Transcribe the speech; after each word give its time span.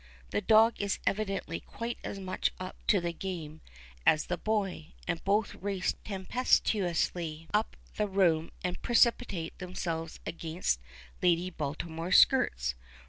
The 0.31 0.41
dog 0.41 0.81
is 0.81 0.97
evidently 1.05 1.59
quite 1.59 1.99
as 2.03 2.17
much 2.17 2.51
up 2.59 2.75
to 2.87 2.99
the 2.99 3.13
game 3.13 3.61
as 4.03 4.25
the 4.25 4.35
boy, 4.39 4.93
and 5.07 5.23
both 5.23 5.53
race 5.53 5.93
tempestuously 6.03 7.47
up 7.53 7.77
the 7.97 8.07
room 8.07 8.49
and 8.63 8.81
precipitate 8.81 9.55
themselves 9.59 10.19
against 10.25 10.79
Lady 11.21 11.51
Baltimore's 11.51 12.17
skirts. 12.17 12.73